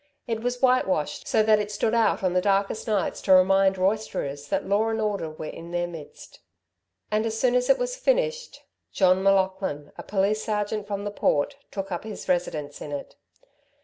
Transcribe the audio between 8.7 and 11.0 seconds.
John M'Laughlin, a police sergeant